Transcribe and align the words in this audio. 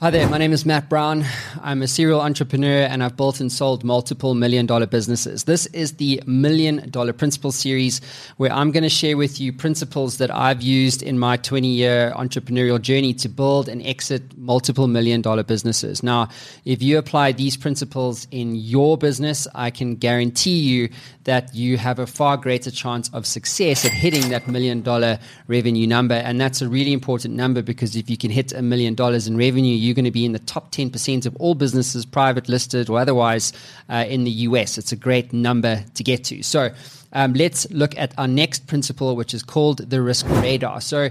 Hi 0.00 0.10
there, 0.10 0.28
my 0.28 0.38
name 0.38 0.52
is 0.52 0.66
Matt 0.66 0.88
Brown. 0.88 1.24
I'm 1.62 1.80
a 1.80 1.86
serial 1.86 2.20
entrepreneur 2.20 2.82
and 2.82 3.00
I've 3.00 3.16
built 3.16 3.38
and 3.38 3.50
sold 3.50 3.84
multiple 3.84 4.34
million 4.34 4.66
dollar 4.66 4.86
businesses. 4.86 5.44
This 5.44 5.66
is 5.66 5.94
the 5.94 6.20
Million 6.26 6.90
Dollar 6.90 7.12
Principle 7.12 7.52
series 7.52 8.00
where 8.36 8.52
I'm 8.52 8.72
going 8.72 8.82
to 8.82 8.88
share 8.88 9.16
with 9.16 9.40
you 9.40 9.52
principles 9.52 10.18
that 10.18 10.34
I've 10.34 10.62
used 10.62 11.00
in 11.00 11.16
my 11.16 11.36
20 11.36 11.68
year 11.68 12.12
entrepreneurial 12.16 12.82
journey 12.82 13.14
to 13.14 13.28
build 13.28 13.68
and 13.68 13.86
exit 13.86 14.36
multiple 14.36 14.88
million 14.88 15.22
dollar 15.22 15.44
businesses. 15.44 16.02
Now, 16.02 16.28
if 16.64 16.82
you 16.82 16.98
apply 16.98 17.30
these 17.30 17.56
principles 17.56 18.26
in 18.32 18.56
your 18.56 18.98
business, 18.98 19.46
I 19.54 19.70
can 19.70 19.94
guarantee 19.94 20.58
you 20.58 20.88
that 21.22 21.54
you 21.54 21.78
have 21.78 22.00
a 22.00 22.06
far 22.06 22.36
greater 22.36 22.72
chance 22.72 23.08
of 23.14 23.26
success 23.26 23.84
at 23.84 23.92
hitting 23.92 24.28
that 24.30 24.48
million 24.48 24.82
dollar 24.82 25.20
revenue 25.46 25.86
number. 25.86 26.16
And 26.16 26.40
that's 26.40 26.60
a 26.60 26.68
really 26.68 26.92
important 26.92 27.34
number 27.34 27.62
because 27.62 27.94
if 27.94 28.10
you 28.10 28.16
can 28.16 28.32
hit 28.32 28.52
a 28.52 28.60
million 28.60 28.96
dollars 28.96 29.28
in 29.28 29.36
revenue, 29.36 29.84
you're 29.94 30.02
going 30.02 30.04
to 30.04 30.10
be 30.10 30.24
in 30.24 30.32
the 30.32 30.40
top 30.40 30.72
10% 30.72 31.24
of 31.24 31.36
all 31.36 31.54
businesses, 31.54 32.04
private, 32.04 32.48
listed, 32.48 32.90
or 32.90 32.98
otherwise, 32.98 33.52
uh, 33.88 34.04
in 34.08 34.24
the 34.24 34.30
US. 34.48 34.76
It's 34.76 34.90
a 34.90 34.96
great 34.96 35.32
number 35.32 35.84
to 35.94 36.02
get 36.02 36.24
to. 36.24 36.42
So 36.42 36.70
um, 37.12 37.32
let's 37.34 37.70
look 37.70 37.96
at 37.96 38.12
our 38.18 38.26
next 38.26 38.66
principle, 38.66 39.14
which 39.14 39.34
is 39.34 39.44
called 39.44 39.78
the 39.88 40.02
risk 40.02 40.28
radar. 40.28 40.80
So 40.80 41.10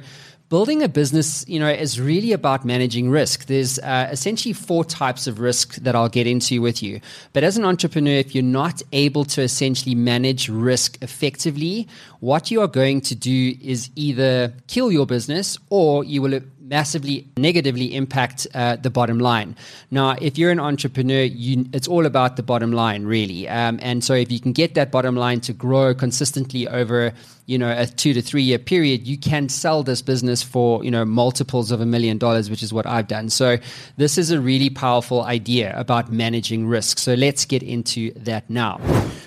building 0.49 0.83
a 0.83 0.89
business, 0.89 1.45
you 1.47 1.59
know, 1.59 1.69
is 1.69 1.99
really 1.99 2.33
about 2.33 2.65
managing 2.65 3.09
risk. 3.09 3.45
There's 3.45 3.79
uh, 3.79 4.09
essentially 4.11 4.51
four 4.53 4.83
types 4.83 5.27
of 5.27 5.39
risk 5.39 5.75
that 5.75 5.95
I'll 5.95 6.09
get 6.09 6.27
into 6.27 6.61
with 6.61 6.83
you. 6.83 6.99
But 7.31 7.45
as 7.45 7.57
an 7.57 7.63
entrepreneur, 7.63 8.17
if 8.17 8.35
you're 8.35 8.43
not 8.43 8.81
able 8.91 9.23
to 9.25 9.41
essentially 9.41 9.95
manage 9.95 10.49
risk 10.49 11.01
effectively, 11.01 11.87
what 12.19 12.51
you 12.51 12.59
are 12.59 12.67
going 12.67 12.99
to 13.01 13.15
do 13.15 13.55
is 13.61 13.89
either 13.95 14.53
kill 14.67 14.91
your 14.91 15.05
business 15.05 15.57
or 15.69 16.03
you 16.03 16.21
will 16.21 16.41
massively 16.63 17.27
negatively 17.37 17.93
impact 17.93 18.47
uh, 18.53 18.77
the 18.77 18.89
bottom 18.89 19.19
line. 19.19 19.55
Now, 19.91 20.15
if 20.21 20.37
you're 20.37 20.51
an 20.51 20.59
entrepreneur, 20.59 21.23
you, 21.23 21.65
it's 21.73 21.87
all 21.87 22.05
about 22.05 22.37
the 22.37 22.43
bottom 22.43 22.71
line, 22.71 23.05
really. 23.05 23.47
Um, 23.49 23.79
and 23.81 24.03
so, 24.03 24.13
if 24.13 24.31
you 24.31 24.39
can 24.39 24.53
get 24.53 24.73
that 24.75 24.91
bottom 24.91 25.15
line 25.15 25.41
to 25.41 25.53
grow 25.53 25.93
consistently 25.93 26.67
over, 26.67 27.13
you 27.45 27.57
know, 27.57 27.75
a 27.77 27.85
two 27.85 28.13
to 28.13 28.21
three 28.21 28.43
year 28.43 28.59
period, 28.59 29.07
you 29.07 29.17
can 29.17 29.49
sell 29.49 29.83
this 29.83 30.01
business 30.01 30.41
for, 30.41 30.83
you 30.83 30.91
know, 30.91 31.05
multiples 31.05 31.71
of 31.71 31.81
a 31.81 31.85
million 31.85 32.17
dollars, 32.17 32.49
which 32.49 32.63
is 32.63 32.73
what 32.73 32.85
I've 32.85 33.07
done. 33.07 33.29
So, 33.29 33.57
this 33.97 34.17
is 34.17 34.31
a 34.31 34.39
really 34.39 34.69
powerful 34.69 35.23
idea 35.23 35.77
about 35.77 36.11
managing 36.11 36.67
risk. 36.67 36.97
So, 36.97 37.13
let's 37.13 37.45
get 37.45 37.61
into 37.61 38.13
that 38.13 38.49
now. 38.49 38.79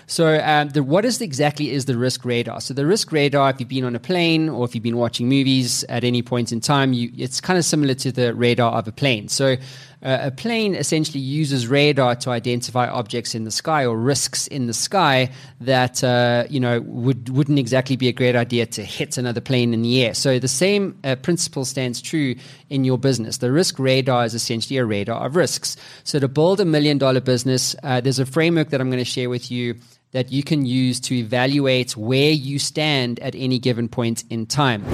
So, 0.08 0.40
um, 0.44 0.68
the, 0.68 0.84
what 0.84 1.04
is 1.04 1.18
the, 1.18 1.24
exactly 1.24 1.72
is 1.72 1.86
the 1.86 1.98
risk 1.98 2.24
radar? 2.24 2.60
So, 2.60 2.72
the 2.72 2.86
risk 2.86 3.10
radar, 3.10 3.50
if 3.50 3.58
you've 3.58 3.68
been 3.68 3.84
on 3.84 3.96
a 3.96 4.00
plane 4.00 4.48
or 4.48 4.64
if 4.64 4.74
you've 4.74 4.84
been 4.84 4.98
watching 4.98 5.28
movies 5.28 5.82
at 5.88 6.04
any 6.04 6.22
point 6.22 6.52
in 6.52 6.60
time, 6.60 6.92
you, 6.92 7.10
it's 7.16 7.40
kind 7.40 7.58
of 7.58 7.64
similar 7.64 7.94
to 7.94 8.12
the 8.12 8.32
radar 8.32 8.72
of 8.74 8.86
a 8.86 8.92
plane. 8.92 9.26
So, 9.26 9.56
uh, 10.02 10.18
a 10.22 10.30
plane 10.30 10.76
essentially 10.76 11.18
uses 11.18 11.66
radar 11.66 12.14
to 12.14 12.30
identify 12.30 12.86
objects 12.86 13.34
in 13.34 13.42
the 13.42 13.50
sky 13.50 13.84
or 13.84 13.96
risks 13.96 14.46
in 14.46 14.66
the 14.66 14.74
sky 14.74 15.30
that 15.60 16.04
uh, 16.04 16.44
you 16.48 16.60
know 16.60 16.80
would 16.82 17.28
wouldn't 17.30 17.58
exactly 17.58 17.96
be 17.96 18.06
a 18.06 18.12
great 18.12 18.36
idea 18.36 18.66
to 18.66 18.84
hit 18.84 19.16
another 19.16 19.40
plane 19.40 19.74
in 19.74 19.82
the 19.82 20.04
air. 20.04 20.14
So 20.14 20.38
the 20.38 20.46
same 20.46 20.96
uh, 21.02 21.16
principle 21.16 21.64
stands 21.64 22.00
true 22.00 22.36
in 22.70 22.84
your 22.84 22.98
business. 22.98 23.38
The 23.38 23.50
risk 23.50 23.80
radar 23.80 24.24
is 24.24 24.34
essentially 24.34 24.76
a 24.76 24.84
radar 24.84 25.26
of 25.26 25.34
risks. 25.34 25.76
So 26.04 26.20
to 26.20 26.28
build 26.28 26.60
a 26.60 26.64
million 26.64 26.98
dollar 26.98 27.20
business, 27.20 27.74
uh, 27.82 28.00
there's 28.00 28.20
a 28.20 28.26
framework 28.26 28.70
that 28.70 28.80
I'm 28.80 28.90
going 28.90 29.02
to 29.02 29.10
share 29.10 29.30
with 29.30 29.50
you 29.50 29.76
that 30.12 30.32
you 30.32 30.42
can 30.42 30.64
use 30.64 31.00
to 31.00 31.14
evaluate 31.14 31.96
where 31.96 32.30
you 32.30 32.58
stand 32.58 33.18
at 33.20 33.34
any 33.34 33.58
given 33.58 33.88
point 33.88 34.24
in 34.30 34.46
time. 34.46 34.84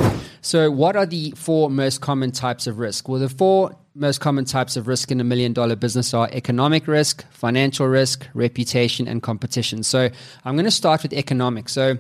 So, 0.40 0.70
what 0.70 0.96
are 0.96 1.06
the 1.06 1.32
four 1.36 1.70
most 1.70 2.00
common 2.00 2.32
types 2.32 2.66
of 2.66 2.78
risk? 2.78 3.08
Well, 3.08 3.20
the 3.20 3.28
four 3.28 3.76
most 3.94 4.20
common 4.20 4.44
types 4.44 4.76
of 4.76 4.88
risk 4.88 5.10
in 5.10 5.20
a 5.20 5.24
million 5.24 5.52
dollar 5.52 5.76
business 5.76 6.14
are 6.14 6.28
economic 6.32 6.88
risk, 6.88 7.24
financial 7.30 7.86
risk, 7.86 8.26
reputation, 8.34 9.06
and 9.06 9.22
competition. 9.22 9.82
So, 9.82 10.10
I'm 10.44 10.54
going 10.54 10.64
to 10.64 10.70
start 10.70 11.02
with 11.02 11.12
economic. 11.12 11.68
So, 11.68 11.98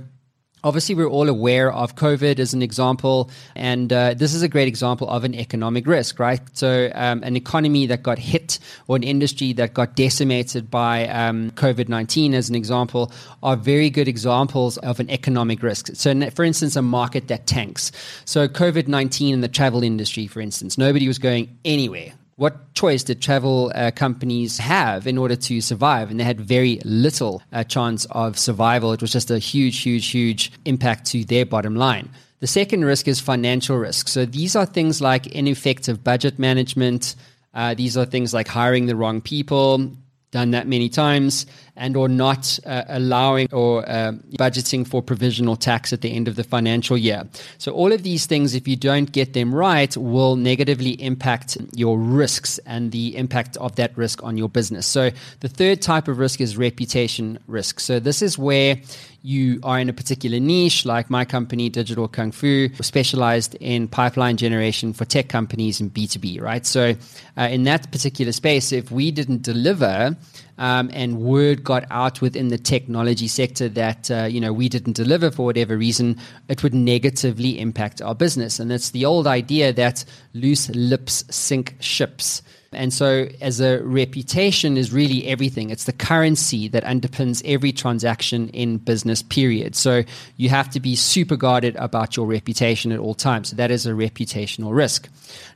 Obviously, 0.64 0.94
we're 0.94 1.08
all 1.08 1.28
aware 1.28 1.72
of 1.72 1.96
COVID 1.96 2.38
as 2.38 2.54
an 2.54 2.62
example, 2.62 3.30
and 3.56 3.92
uh, 3.92 4.14
this 4.14 4.32
is 4.32 4.42
a 4.42 4.48
great 4.48 4.68
example 4.68 5.08
of 5.08 5.24
an 5.24 5.34
economic 5.34 5.88
risk, 5.88 6.20
right? 6.20 6.40
So, 6.52 6.90
um, 6.94 7.24
an 7.24 7.34
economy 7.34 7.86
that 7.86 8.04
got 8.04 8.18
hit 8.18 8.60
or 8.86 8.94
an 8.94 9.02
industry 9.02 9.52
that 9.54 9.74
got 9.74 9.96
decimated 9.96 10.70
by 10.70 11.08
um, 11.08 11.50
COVID 11.52 11.88
19, 11.88 12.32
as 12.34 12.48
an 12.48 12.54
example, 12.54 13.10
are 13.42 13.56
very 13.56 13.90
good 13.90 14.06
examples 14.06 14.78
of 14.78 15.00
an 15.00 15.10
economic 15.10 15.64
risk. 15.64 15.90
So, 15.94 16.30
for 16.30 16.44
instance, 16.44 16.76
a 16.76 16.82
market 16.82 17.26
that 17.26 17.48
tanks. 17.48 17.90
So, 18.24 18.46
COVID 18.46 18.86
19 18.86 19.34
in 19.34 19.40
the 19.40 19.48
travel 19.48 19.82
industry, 19.82 20.28
for 20.28 20.40
instance, 20.40 20.78
nobody 20.78 21.08
was 21.08 21.18
going 21.18 21.58
anywhere 21.64 22.12
what 22.36 22.74
choice 22.74 23.02
did 23.04 23.20
travel 23.20 23.70
uh, 23.74 23.90
companies 23.90 24.58
have 24.58 25.06
in 25.06 25.18
order 25.18 25.36
to 25.36 25.60
survive? 25.60 26.10
And 26.10 26.18
they 26.18 26.24
had 26.24 26.40
very 26.40 26.80
little 26.84 27.42
uh, 27.52 27.64
chance 27.64 28.06
of 28.10 28.38
survival. 28.38 28.92
It 28.92 29.00
was 29.00 29.12
just 29.12 29.30
a 29.30 29.38
huge, 29.38 29.78
huge, 29.78 30.08
huge 30.08 30.52
impact 30.64 31.06
to 31.06 31.24
their 31.24 31.44
bottom 31.44 31.76
line. 31.76 32.08
The 32.40 32.46
second 32.46 32.84
risk 32.84 33.06
is 33.06 33.20
financial 33.20 33.76
risk. 33.76 34.08
So 34.08 34.24
these 34.24 34.56
are 34.56 34.66
things 34.66 35.00
like 35.00 35.28
ineffective 35.28 36.02
budget 36.02 36.38
management. 36.38 37.14
Uh, 37.54 37.74
these 37.74 37.96
are 37.96 38.04
things 38.04 38.34
like 38.34 38.48
hiring 38.48 38.86
the 38.86 38.96
wrong 38.96 39.20
people, 39.20 39.92
done 40.30 40.52
that 40.52 40.66
many 40.66 40.88
times 40.88 41.46
and 41.76 41.96
or 41.96 42.08
not 42.08 42.58
uh, 42.66 42.84
allowing 42.88 43.48
or 43.52 43.88
uh, 43.88 44.12
budgeting 44.38 44.86
for 44.86 45.02
provisional 45.02 45.56
tax 45.56 45.92
at 45.92 46.02
the 46.02 46.12
end 46.12 46.28
of 46.28 46.36
the 46.36 46.44
financial 46.44 46.98
year. 46.98 47.26
So 47.58 47.72
all 47.72 47.92
of 47.92 48.02
these 48.02 48.26
things, 48.26 48.54
if 48.54 48.68
you 48.68 48.76
don't 48.76 49.10
get 49.10 49.32
them 49.32 49.54
right, 49.54 49.96
will 49.96 50.36
negatively 50.36 50.90
impact 51.02 51.56
your 51.74 51.98
risks 51.98 52.58
and 52.66 52.92
the 52.92 53.16
impact 53.16 53.56
of 53.56 53.76
that 53.76 53.96
risk 53.96 54.22
on 54.22 54.36
your 54.36 54.48
business. 54.48 54.86
So 54.86 55.10
the 55.40 55.48
third 55.48 55.80
type 55.80 56.08
of 56.08 56.18
risk 56.18 56.40
is 56.40 56.56
reputation 56.56 57.38
risk. 57.46 57.80
So 57.80 57.98
this 57.98 58.20
is 58.20 58.36
where 58.36 58.78
you 59.22 59.60
are 59.62 59.78
in 59.78 59.88
a 59.88 59.92
particular 59.92 60.40
niche, 60.40 60.84
like 60.84 61.08
my 61.08 61.24
company, 61.24 61.68
Digital 61.68 62.08
Kung 62.08 62.32
Fu, 62.32 62.68
specialized 62.80 63.54
in 63.60 63.86
pipeline 63.86 64.36
generation 64.36 64.92
for 64.92 65.04
tech 65.04 65.28
companies 65.28 65.80
and 65.80 65.94
B2B, 65.94 66.40
right? 66.40 66.66
So, 66.66 66.94
uh, 67.36 67.42
in 67.42 67.62
that 67.64 67.90
particular 67.92 68.32
space, 68.32 68.72
if 68.72 68.90
we 68.90 69.12
didn't 69.12 69.42
deliver 69.42 70.16
um, 70.58 70.90
and 70.92 71.20
word 71.20 71.61
got 71.64 71.84
out 71.90 72.20
within 72.20 72.48
the 72.48 72.58
technology 72.58 73.28
sector 73.28 73.68
that, 73.70 74.10
uh, 74.10 74.24
you 74.24 74.40
know, 74.40 74.52
we 74.52 74.68
didn't 74.68 74.94
deliver 74.94 75.30
for 75.30 75.44
whatever 75.44 75.76
reason, 75.76 76.18
it 76.48 76.62
would 76.62 76.74
negatively 76.74 77.58
impact 77.58 78.02
our 78.02 78.14
business. 78.14 78.58
And 78.58 78.72
it's 78.72 78.90
the 78.90 79.04
old 79.04 79.26
idea 79.26 79.72
that 79.72 80.04
loose 80.34 80.68
lips 80.70 81.24
sink 81.30 81.76
ships. 81.80 82.42
And 82.74 82.92
so, 82.92 83.28
as 83.40 83.60
a 83.60 83.82
reputation 83.82 84.76
is 84.76 84.92
really 84.92 85.26
everything. 85.26 85.70
It's 85.70 85.84
the 85.84 85.92
currency 85.92 86.68
that 86.68 86.84
underpins 86.84 87.42
every 87.44 87.72
transaction 87.72 88.48
in 88.50 88.78
business, 88.78 89.22
period. 89.22 89.76
So, 89.76 90.02
you 90.36 90.48
have 90.48 90.70
to 90.70 90.80
be 90.80 90.96
super 90.96 91.36
guarded 91.36 91.76
about 91.76 92.16
your 92.16 92.26
reputation 92.26 92.92
at 92.92 92.98
all 92.98 93.14
times. 93.14 93.50
So, 93.50 93.56
that 93.56 93.70
is 93.70 93.86
a 93.86 93.90
reputational 93.90 94.74
risk. 94.74 95.08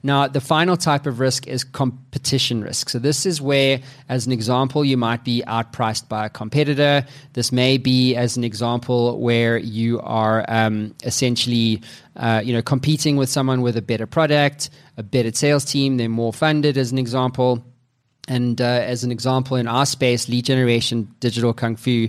Now, 0.02 0.28
the 0.28 0.40
final 0.40 0.76
type 0.76 1.06
of 1.06 1.20
risk 1.20 1.46
is 1.46 1.64
competition 1.64 2.62
risk. 2.62 2.88
So, 2.88 2.98
this 2.98 3.26
is 3.26 3.40
where, 3.40 3.80
as 4.08 4.26
an 4.26 4.32
example, 4.32 4.84
you 4.84 4.96
might 4.96 5.24
be 5.24 5.42
outpriced 5.46 6.08
by 6.08 6.26
a 6.26 6.30
competitor. 6.30 7.06
This 7.32 7.52
may 7.52 7.78
be, 7.78 8.14
as 8.14 8.36
an 8.36 8.44
example, 8.44 9.20
where 9.20 9.58
you 9.58 10.00
are 10.00 10.44
um, 10.48 10.94
essentially 11.04 11.82
uh, 12.16 12.40
you 12.44 12.52
know, 12.52 12.62
competing 12.62 13.16
with 13.16 13.28
someone 13.28 13.62
with 13.62 13.76
a 13.76 13.82
better 13.82 14.06
product, 14.06 14.70
a 14.96 15.02
better 15.02 15.32
sales 15.32 15.64
team, 15.64 15.96
they're 15.96 16.08
more 16.08 16.32
funded, 16.32 16.76
as 16.78 16.92
an 16.92 16.98
example. 16.98 17.64
And 18.28 18.60
uh, 18.60 18.64
as 18.64 19.04
an 19.04 19.12
example, 19.12 19.56
in 19.56 19.68
our 19.68 19.86
space, 19.86 20.28
lead 20.28 20.46
generation, 20.46 21.14
digital 21.20 21.52
kung 21.54 21.76
fu 21.76 22.08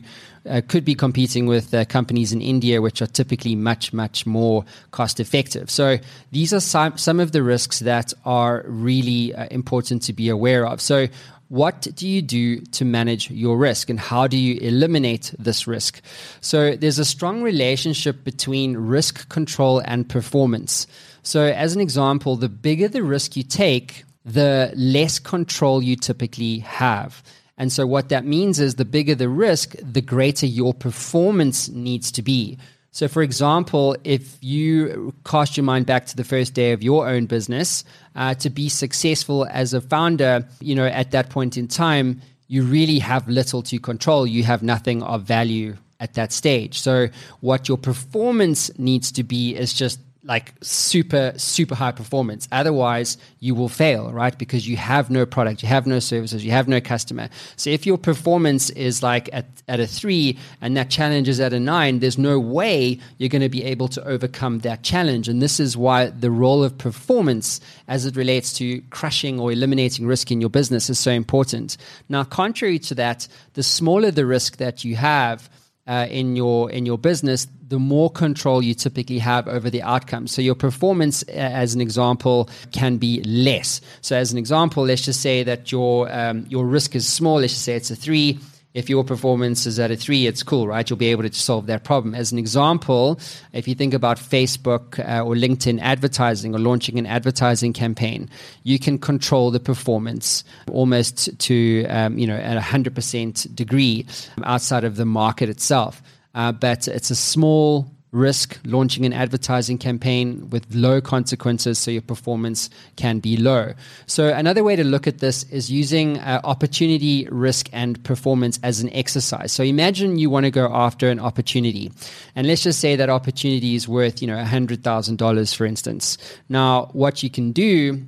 uh, 0.49 0.61
could 0.67 0.83
be 0.83 0.95
competing 0.95 1.45
with 1.45 1.73
uh, 1.73 1.85
companies 1.85 2.33
in 2.33 2.41
India, 2.41 2.81
which 2.81 3.01
are 3.01 3.07
typically 3.07 3.55
much, 3.55 3.93
much 3.93 4.25
more 4.25 4.65
cost 4.91 5.19
effective. 5.19 5.69
So 5.69 5.97
these 6.31 6.53
are 6.53 6.59
some, 6.59 6.97
some 6.97 7.19
of 7.19 7.33
the 7.33 7.43
risks 7.43 7.79
that 7.79 8.13
are 8.25 8.63
really 8.65 9.35
uh, 9.35 9.47
important 9.51 10.01
to 10.03 10.13
be 10.13 10.29
aware 10.29 10.65
of. 10.65 10.81
So 10.81 11.07
what 11.49 11.87
do 11.95 12.07
you 12.07 12.21
do 12.21 12.59
to 12.59 12.85
manage 12.85 13.31
your 13.31 13.57
risk 13.57 13.89
and 13.89 13.99
how 13.99 14.27
do 14.27 14.37
you 14.37 14.59
eliminate 14.59 15.33
this 15.39 15.65
risk? 15.65 16.01
So, 16.41 16.75
there's 16.75 16.99
a 16.99 17.05
strong 17.05 17.41
relationship 17.41 18.23
between 18.23 18.75
risk 18.75 19.29
control 19.29 19.81
and 19.85 20.07
performance. 20.07 20.87
So, 21.23 21.45
as 21.45 21.73
an 21.75 21.81
example, 21.81 22.35
the 22.35 22.49
bigger 22.49 22.87
the 22.87 23.03
risk 23.03 23.37
you 23.37 23.43
take, 23.43 24.03
the 24.25 24.73
less 24.75 25.19
control 25.19 25.81
you 25.81 25.95
typically 25.95 26.59
have. 26.59 27.23
And 27.57 27.71
so, 27.71 27.87
what 27.87 28.09
that 28.09 28.25
means 28.25 28.59
is 28.59 28.75
the 28.75 28.85
bigger 28.85 29.15
the 29.15 29.29
risk, 29.29 29.75
the 29.81 30.01
greater 30.01 30.45
your 30.45 30.73
performance 30.73 31.69
needs 31.69 32.11
to 32.11 32.21
be. 32.21 32.57
So, 32.97 33.07
for 33.07 33.21
example, 33.21 33.95
if 34.03 34.39
you 34.41 35.13
cast 35.23 35.55
your 35.55 35.63
mind 35.63 35.85
back 35.85 36.07
to 36.07 36.15
the 36.15 36.23
first 36.23 36.55
day 36.55 36.71
of 36.71 36.81
your 36.81 37.07
own 37.07 37.27
business, 37.27 37.83
uh, 38.15 38.33
to 38.33 38.49
be 38.49 38.69
successful 38.69 39.45
as 39.51 39.75
a 39.75 39.81
founder, 39.81 40.47
you 40.61 40.73
know, 40.73 40.87
at 40.87 41.11
that 41.11 41.29
point 41.29 41.57
in 41.57 41.67
time, 41.67 42.23
you 42.47 42.63
really 42.63 42.97
have 42.97 43.27
little 43.27 43.61
to 43.61 43.77
control. 43.77 44.25
You 44.25 44.41
have 44.45 44.63
nothing 44.63 45.03
of 45.03 45.21
value 45.21 45.77
at 45.99 46.15
that 46.15 46.31
stage. 46.31 46.79
So, 46.79 47.09
what 47.41 47.67
your 47.67 47.77
performance 47.77 48.71
needs 48.79 49.11
to 49.11 49.23
be 49.23 49.55
is 49.55 49.73
just 49.73 49.99
like 50.27 50.53
super 50.61 51.33
super 51.37 51.75
high 51.75 51.91
performance. 51.91 52.47
Otherwise 52.51 53.17
you 53.39 53.55
will 53.55 53.69
fail 53.69 54.11
right? 54.11 54.37
Because 54.37 54.67
you 54.67 54.77
have 54.77 55.09
no 55.09 55.25
product 55.25 55.63
you 55.63 55.69
have 55.69 55.87
no 55.87 55.99
services 55.99 56.43
you 56.43 56.51
have 56.51 56.67
no 56.67 56.81
customer. 56.81 57.29
So 57.55 57.69
if 57.69 57.85
your 57.85 57.97
performance 57.97 58.69
is 58.71 59.01
like 59.01 59.29
at, 59.33 59.45
at 59.67 59.79
a 59.79 59.87
three 59.87 60.37
and 60.61 60.75
that 60.77 60.89
challenge 60.89 61.27
is 61.29 61.39
at 61.39 61.53
a 61.53 61.59
nine 61.59 61.99
there's 61.99 62.17
no 62.17 62.39
way 62.39 62.99
you're 63.17 63.29
going 63.29 63.41
to 63.41 63.49
be 63.49 63.63
able 63.63 63.87
to 63.89 64.03
overcome 64.05 64.59
that 64.59 64.83
challenge. 64.83 65.27
And 65.27 65.41
this 65.41 65.59
is 65.59 65.77
why 65.77 66.07
the 66.07 66.31
role 66.31 66.63
of 66.63 66.77
performance 66.77 67.61
as 67.87 68.05
it 68.05 68.15
relates 68.15 68.53
to 68.53 68.81
crushing 68.89 69.39
or 69.39 69.51
eliminating 69.51 70.05
risk 70.05 70.31
in 70.31 70.41
your 70.41 70.49
business 70.49 70.89
is 70.89 70.99
so 70.99 71.11
important. 71.11 71.77
Now 72.09 72.23
contrary 72.23 72.79
to 72.79 72.95
that 72.95 73.27
the 73.53 73.63
smaller 73.63 74.11
the 74.11 74.25
risk 74.25 74.57
that 74.57 74.83
you 74.83 74.95
have 74.97 75.49
uh, 75.87 76.07
in 76.09 76.35
your 76.35 76.69
in 76.71 76.85
your 76.85 76.97
business, 76.97 77.47
the 77.67 77.79
more 77.79 78.09
control 78.09 78.61
you 78.61 78.73
typically 78.73 79.19
have 79.19 79.47
over 79.47 79.69
the 79.69 79.81
outcome. 79.81 80.27
So 80.27 80.41
your 80.41 80.55
performance, 80.55 81.23
uh, 81.27 81.31
as 81.31 81.75
an 81.75 81.81
example, 81.81 82.49
can 82.71 82.97
be 82.97 83.21
less. 83.23 83.81
So 84.01 84.15
as 84.15 84.31
an 84.31 84.37
example, 84.37 84.85
let's 84.85 85.03
just 85.03 85.21
say 85.21 85.43
that 85.43 85.71
your 85.71 86.11
um, 86.11 86.45
your 86.49 86.65
risk 86.65 86.95
is 86.95 87.07
small. 87.07 87.39
Let's 87.39 87.53
just 87.53 87.65
say 87.65 87.75
it's 87.75 87.91
a 87.91 87.95
three 87.95 88.39
if 88.73 88.89
your 88.89 89.03
performance 89.03 89.65
is 89.65 89.79
at 89.79 89.89
a 89.89 89.95
three, 89.95 90.27
it's 90.27 90.43
cool, 90.43 90.67
right? 90.67 90.87
You'll 90.87 90.97
be 90.97 91.07
able 91.07 91.23
to 91.23 91.33
solve 91.33 91.65
that 91.67 91.83
problem. 91.83 92.13
As 92.13 92.31
an 92.31 92.37
example, 92.37 93.19
if 93.53 93.67
you 93.67 93.73
think 93.73 93.93
about 93.93 94.17
Facebook 94.17 94.99
uh, 94.99 95.23
or 95.23 95.33
LinkedIn 95.33 95.79
advertising 95.81 96.53
or 96.53 96.59
launching 96.59 96.99
an 96.99 97.05
advertising 97.05 97.73
campaign, 97.73 98.29
you 98.63 98.77
can 98.77 98.99
control 98.99 99.49
the 99.49 99.59
performance 99.59 100.43
almost 100.71 101.37
to, 101.39 101.85
um, 101.89 102.17
you 102.17 102.27
know, 102.27 102.37
at 102.37 102.57
a 102.57 102.61
100% 102.61 103.55
degree 103.55 104.05
outside 104.43 104.83
of 104.83 104.95
the 104.95 105.05
market 105.05 105.49
itself. 105.49 106.03
Uh, 106.35 106.51
but 106.51 106.87
it's 106.87 107.09
a 107.09 107.15
small 107.15 107.91
risk 108.11 108.57
launching 108.65 109.05
an 109.05 109.13
advertising 109.13 109.77
campaign 109.77 110.49
with 110.49 110.65
low 110.73 111.01
consequences 111.01 111.77
so 111.77 111.91
your 111.91 112.01
performance 112.01 112.69
can 112.95 113.19
be 113.19 113.35
low. 113.35 113.73
So, 114.05 114.29
another 114.29 114.63
way 114.63 114.75
to 114.75 114.83
look 114.83 115.07
at 115.07 115.19
this 115.19 115.43
is 115.43 115.69
using 115.69 116.17
uh, 116.19 116.41
opportunity, 116.43 117.27
risk, 117.29 117.69
and 117.73 118.01
performance 118.03 118.59
as 118.63 118.79
an 118.79 118.91
exercise. 118.93 119.51
So, 119.51 119.63
imagine 119.63 120.17
you 120.17 120.29
want 120.29 120.45
to 120.45 120.51
go 120.51 120.69
after 120.73 121.09
an 121.09 121.19
opportunity, 121.19 121.91
and 122.35 122.47
let's 122.47 122.63
just 122.63 122.79
say 122.79 122.95
that 122.95 123.09
opportunity 123.09 123.75
is 123.75 123.87
worth, 123.87 124.21
you 124.21 124.27
know, 124.27 124.37
$100,000, 124.37 125.55
for 125.55 125.65
instance. 125.65 126.17
Now, 126.49 126.89
what 126.93 127.23
you 127.23 127.29
can 127.29 127.51
do 127.51 128.05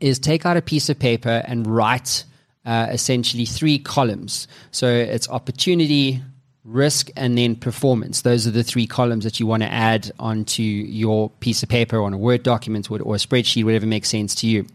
is 0.00 0.18
take 0.18 0.44
out 0.44 0.56
a 0.56 0.62
piece 0.62 0.88
of 0.88 0.98
paper 0.98 1.42
and 1.46 1.66
write 1.66 2.24
uh, 2.66 2.88
essentially 2.90 3.46
three 3.46 3.78
columns. 3.78 4.48
So, 4.70 4.86
it's 4.86 5.28
opportunity, 5.30 6.20
risk 6.64 7.08
and 7.16 7.38
then 7.38 7.56
performance. 7.56 8.20
Those 8.22 8.46
are 8.46 8.50
the 8.50 8.62
three 8.62 8.86
columns 8.86 9.24
that 9.24 9.40
you 9.40 9.46
want 9.46 9.62
to 9.62 9.72
add 9.72 10.12
onto 10.18 10.62
your 10.62 11.30
piece 11.40 11.62
of 11.62 11.68
paper 11.68 12.02
on 12.02 12.12
a 12.12 12.18
Word 12.18 12.42
document 12.42 12.90
or, 12.90 12.96
a 12.96 13.18
spreadsheet, 13.18 13.64
whatever 13.64 13.86
makes 13.86 14.08
sense 14.10 14.34
to 14.36 14.46
you. 14.46 14.66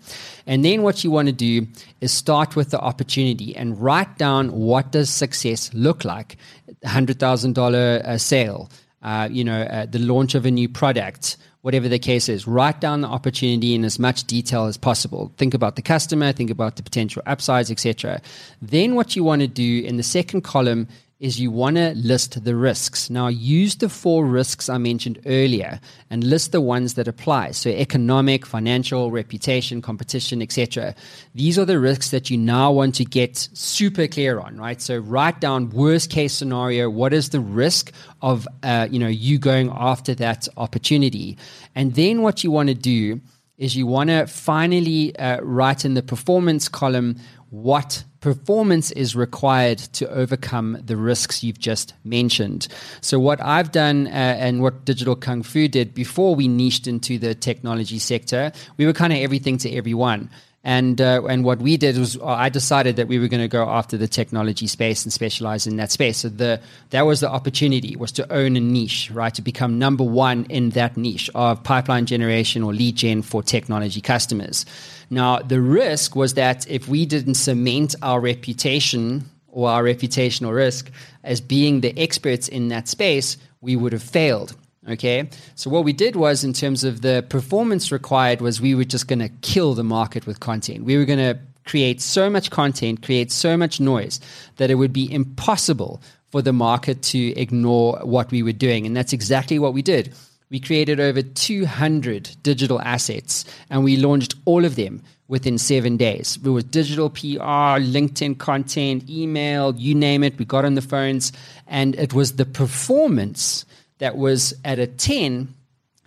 And 0.47 0.65
then 0.65 0.81
what 0.81 1.03
you 1.03 1.11
want 1.11 1.27
to 1.27 1.31
do 1.31 1.67
is 2.01 2.11
start 2.11 2.55
with 2.55 2.71
the 2.71 2.79
opportunity 2.79 3.55
and 3.55 3.79
write 3.79 4.17
down 4.17 4.51
what 4.51 4.91
does 4.91 5.09
success 5.09 5.71
look 5.73 6.03
like. 6.03 6.37
$100,000 6.83 7.75
uh, 7.75 8.17
sale, 8.17 8.69
uh, 9.03 9.27
you 9.31 9.43
know, 9.43 9.61
uh, 9.61 9.85
the 9.85 9.99
launch 9.99 10.33
of 10.33 10.45
a 10.45 10.51
new 10.51 10.67
product, 10.67 11.37
whatever 11.61 11.87
the 11.87 11.99
case 11.99 12.29
is. 12.29 12.47
Write 12.47 12.81
down 12.81 13.01
the 13.01 13.07
opportunity 13.07 13.75
in 13.75 13.85
as 13.85 13.99
much 13.99 14.23
detail 14.23 14.65
as 14.65 14.77
possible. 14.77 15.31
Think 15.37 15.53
about 15.53 15.75
the 15.75 15.83
customer, 15.83 16.31
think 16.31 16.49
about 16.49 16.77
the 16.77 16.83
potential 16.83 17.21
upsides, 17.27 17.69
etc. 17.69 18.21
Then 18.61 18.95
what 18.95 19.15
you 19.15 19.23
want 19.23 19.41
to 19.41 19.47
do 19.47 19.83
in 19.83 19.97
the 19.97 20.03
second 20.03 20.41
column 20.41 20.87
is 21.25 21.39
you 21.39 21.49
want 21.49 21.75
to 21.75 21.91
list 21.95 22.43
the 22.43 22.55
risks. 22.55 23.09
Now, 23.09 23.29
use 23.29 23.77
the 23.77 23.89
four 23.89 24.27
risks 24.27 24.69
I 24.69 24.77
mentioned 24.77 25.19
earlier 25.25 25.79
and 26.11 26.23
list 26.23 26.51
the 26.51 26.61
ones 26.61 26.93
that 26.93 27.07
apply. 27.07 27.51
So, 27.51 27.71
economic, 27.71 28.45
financial, 28.45 29.09
reputation, 29.09 29.81
competition, 29.81 30.39
etc. 30.39 30.93
These 31.33 31.57
are 31.57 31.65
the 31.65 31.79
risks 31.79 32.11
that 32.11 32.29
you 32.29 32.37
now 32.37 32.71
want 32.71 32.93
to 32.95 33.05
get 33.05 33.37
super 33.53 34.05
clear 34.07 34.39
on, 34.39 34.57
right? 34.57 34.79
So, 34.79 34.99
write 34.99 35.41
down 35.41 35.71
worst 35.71 36.11
case 36.11 36.33
scenario. 36.33 36.91
What 36.91 37.11
is 37.11 37.29
the 37.29 37.39
risk 37.39 37.91
of, 38.21 38.47
uh, 38.61 38.87
you 38.91 38.99
know, 38.99 39.07
you 39.07 39.39
going 39.39 39.71
after 39.75 40.13
that 40.15 40.47
opportunity? 40.57 41.39
And 41.73 41.95
then 41.95 42.21
what 42.21 42.43
you 42.43 42.51
want 42.51 42.69
to 42.69 42.75
do 42.75 43.19
is 43.57 43.75
you 43.75 43.87
want 43.87 44.09
to 44.09 44.27
finally 44.27 45.15
uh, 45.17 45.39
write 45.41 45.85
in 45.85 45.93
the 45.93 46.03
performance 46.03 46.67
column 46.67 47.17
what 47.49 48.03
performance 48.19 48.91
is 48.91 49.15
required 49.15 49.77
to 49.77 50.09
overcome 50.09 50.77
the 50.83 50.97
risks 50.97 51.43
you've 51.43 51.59
just 51.59 51.93
mentioned. 52.03 52.67
So, 53.01 53.19
what 53.19 53.39
I've 53.41 53.71
done 53.71 54.07
uh, 54.07 54.09
and 54.09 54.61
what 54.61 54.83
Digital 54.83 55.15
Kung 55.15 55.43
Fu 55.43 55.67
did 55.67 55.93
before 55.93 56.35
we 56.35 56.47
niched 56.47 56.87
into 56.87 57.17
the 57.17 57.35
technology 57.35 57.99
sector, 57.99 58.51
we 58.77 58.85
were 58.85 58.93
kind 58.93 59.13
of 59.13 59.19
everything 59.19 59.57
to 59.59 59.71
everyone. 59.71 60.29
And 60.67 60.99
uh, 60.99 61.23
and 61.29 61.45
what 61.45 61.59
we 61.59 61.77
did 61.77 61.95
was 61.95 62.17
uh, 62.17 62.25
I 62.25 62.49
decided 62.49 62.95
that 62.95 63.07
we 63.07 63.19
were 63.19 63.27
going 63.27 63.41
to 63.41 63.47
go 63.47 63.69
after 63.69 63.97
the 63.97 64.07
technology 64.07 64.65
space 64.65 65.03
and 65.03 65.13
specialize 65.13 65.67
in 65.67 65.75
that 65.75 65.91
space. 65.91 66.17
So 66.17 66.29
the 66.29 66.59
that 66.89 67.03
was 67.03 67.19
the 67.19 67.29
opportunity 67.29 67.95
was 67.95 68.11
to 68.13 68.33
own 68.33 68.57
a 68.57 68.59
niche, 68.59 69.11
right? 69.11 69.33
To 69.35 69.43
become 69.43 69.77
number 69.77 70.03
one 70.03 70.45
in 70.49 70.71
that 70.71 70.97
niche 70.97 71.29
of 71.35 71.63
pipeline 71.63 72.07
generation 72.07 72.63
or 72.63 72.73
lead 72.73 72.95
gen 72.95 73.21
for 73.21 73.43
technology 73.43 74.01
customers. 74.01 74.65
Now 75.11 75.37
the 75.37 75.61
risk 75.61 76.15
was 76.15 76.33
that 76.33 76.67
if 76.67 76.87
we 76.87 77.05
didn't 77.05 77.35
cement 77.35 77.93
our 78.01 78.19
reputation 78.19 79.29
or 79.49 79.69
our 79.69 79.83
reputational 79.83 80.51
risk 80.51 80.89
as 81.23 81.41
being 81.41 81.81
the 81.81 81.95
experts 81.95 82.47
in 82.47 82.69
that 82.69 82.87
space, 82.87 83.37
we 83.61 83.75
would 83.75 83.93
have 83.93 84.01
failed. 84.01 84.55
Okay. 84.87 85.29
So 85.55 85.69
what 85.69 85.83
we 85.83 85.93
did 85.93 86.15
was 86.15 86.43
in 86.43 86.53
terms 86.53 86.83
of 86.83 87.01
the 87.01 87.25
performance 87.27 87.91
required 87.91 88.39
was 88.39 88.61
we 88.61 88.75
were 88.75 88.83
just 88.83 89.07
going 89.07 89.19
to 89.19 89.29
kill 89.41 89.73
the 89.73 89.83
market 89.83 90.27
with 90.27 90.39
content. 90.39 90.83
We 90.83 90.97
were 90.97 91.05
going 91.05 91.19
to 91.19 91.39
create 91.65 92.01
so 92.01 92.29
much 92.29 92.51
content, 92.51 93.01
create 93.01 93.31
so 93.31 93.57
much 93.57 93.79
noise 93.79 94.19
that 94.57 94.69
it 94.69 94.75
would 94.75 94.93
be 94.93 95.11
impossible 95.11 96.01
for 96.29 96.41
the 96.41 96.53
market 96.53 97.01
to 97.01 97.39
ignore 97.39 97.97
what 98.03 98.29
we 98.29 98.43
were 98.43 98.51
doing. 98.51 98.85
And 98.85 98.95
that's 98.95 99.13
exactly 99.13 99.57
what 99.57 99.73
we 99.73 99.81
did. 99.81 100.13
We 100.51 100.59
created 100.59 100.99
over 100.99 101.23
200 101.23 102.37
digital 102.43 102.79
assets 102.81 103.45
and 103.71 103.83
we 103.83 103.97
launched 103.97 104.35
all 104.45 104.63
of 104.63 104.75
them 104.75 105.01
within 105.27 105.57
seven 105.57 105.97
days. 105.97 106.37
It 106.43 106.49
was 106.49 106.63
digital 106.63 107.09
PR, 107.09 107.81
LinkedIn 107.81 108.37
content, 108.37 109.09
email, 109.09 109.73
you 109.75 109.95
name 109.95 110.23
it. 110.23 110.37
We 110.37 110.45
got 110.45 110.65
on 110.65 110.75
the 110.75 110.83
phones 110.83 111.31
and 111.65 111.95
it 111.95 112.13
was 112.13 112.35
the 112.35 112.45
performance 112.45 113.65
that 113.99 114.17
was 114.17 114.53
at 114.63 114.79
a 114.79 114.87
10, 114.87 115.53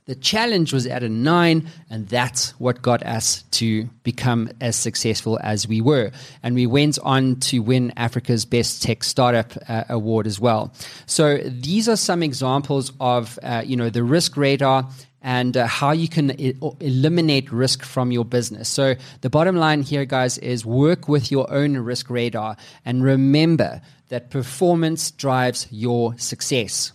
the 0.06 0.14
challenge 0.14 0.73
was 0.73 0.87
at 0.87 1.02
a 1.02 1.08
9, 1.08 1.69
and 1.90 2.08
that's 2.08 2.58
what 2.58 2.81
got 2.81 3.05
us 3.05 3.43
to 3.50 3.85
become 4.05 4.49
as 4.58 4.75
successful 4.75 5.38
as 5.43 5.69
we 5.69 5.82
were. 5.82 6.11
And 6.42 6.54
we 6.54 6.66
went 6.66 6.99
on 7.02 7.37
to 7.40 7.59
win 7.59 7.92
Africa's 7.97 8.47
Best 8.47 8.83
Tech 8.83 9.04
Startup 9.04 9.52
uh, 9.68 9.85
Award 9.90 10.26
as 10.26 10.40
well. 10.40 10.73
So 11.04 11.37
these 11.38 11.90
are 11.90 11.97
some 11.97 12.23
examples 12.23 12.90
of, 13.00 13.38
uh, 13.42 13.62
you 13.66 13.76
know, 13.76 13.90
the 13.90 14.02
risk 14.02 14.38
radar 14.38 14.88
and 15.21 15.57
uh, 15.57 15.66
how 15.66 15.90
you 15.90 16.09
can 16.09 16.30
I- 16.30 16.54
eliminate 16.80 17.52
risk 17.52 17.83
from 17.85 18.11
your 18.11 18.25
business. 18.25 18.68
So, 18.68 18.95
the 19.21 19.28
bottom 19.28 19.57
line 19.57 19.83
here, 19.83 20.04
guys, 20.04 20.38
is 20.38 20.64
work 20.64 21.09
with 21.09 21.30
your 21.30 21.52
own 21.52 21.76
risk 21.76 22.09
radar 22.09 22.57
and 22.85 23.02
remember 23.02 23.83
that 24.09 24.30
performance 24.30 25.11
drives 25.11 25.66
your 25.71 26.16
success. 26.18 26.92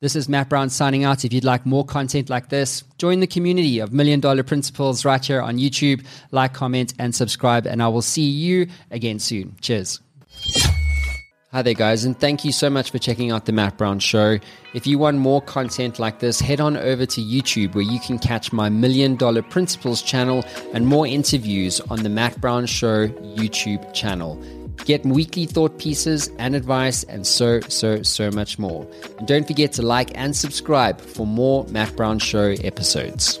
This 0.00 0.16
is 0.16 0.28
Matt 0.28 0.48
Brown 0.48 0.70
signing 0.70 1.04
out. 1.04 1.24
If 1.24 1.32
you'd 1.32 1.44
like 1.44 1.64
more 1.64 1.84
content 1.84 2.28
like 2.28 2.48
this, 2.48 2.82
join 2.98 3.20
the 3.20 3.26
community 3.26 3.78
of 3.78 3.92
Million 3.92 4.20
Dollar 4.20 4.42
Principles 4.42 5.04
right 5.04 5.24
here 5.24 5.40
on 5.40 5.56
YouTube. 5.56 6.04
Like, 6.32 6.52
comment, 6.52 6.92
and 6.98 7.14
subscribe. 7.14 7.66
And 7.66 7.82
I 7.82 7.88
will 7.88 8.02
see 8.02 8.28
you 8.28 8.66
again 8.90 9.18
soon. 9.18 9.56
Cheers. 9.60 10.00
Hi 11.52 11.62
there, 11.62 11.74
guys, 11.74 12.04
and 12.04 12.18
thank 12.18 12.44
you 12.44 12.50
so 12.50 12.68
much 12.68 12.90
for 12.90 12.98
checking 12.98 13.30
out 13.30 13.46
the 13.46 13.52
Matt 13.52 13.78
Brown 13.78 14.00
Show. 14.00 14.40
If 14.74 14.88
you 14.88 14.98
want 14.98 15.18
more 15.18 15.40
content 15.40 16.00
like 16.00 16.18
this, 16.18 16.40
head 16.40 16.60
on 16.60 16.76
over 16.76 17.06
to 17.06 17.20
YouTube 17.20 17.76
where 17.76 17.84
you 17.84 18.00
can 18.00 18.18
catch 18.18 18.52
my 18.52 18.68
Million 18.68 19.14
Dollar 19.14 19.42
Principles 19.42 20.02
channel 20.02 20.44
and 20.72 20.88
more 20.88 21.06
interviews 21.06 21.80
on 21.82 22.02
the 22.02 22.08
Matt 22.08 22.40
Brown 22.40 22.66
Show 22.66 23.06
YouTube 23.06 23.94
channel. 23.94 24.42
Get 24.84 25.04
weekly 25.04 25.46
thought 25.46 25.78
pieces 25.78 26.30
and 26.38 26.54
advice, 26.54 27.04
and 27.04 27.26
so, 27.26 27.60
so, 27.60 28.02
so 28.02 28.30
much 28.30 28.58
more. 28.58 28.86
And 29.18 29.26
don't 29.26 29.46
forget 29.46 29.72
to 29.74 29.82
like 29.82 30.10
and 30.14 30.36
subscribe 30.36 31.00
for 31.00 31.26
more 31.26 31.64
Matt 31.68 31.96
Brown 31.96 32.18
Show 32.18 32.54
episodes. 32.62 33.40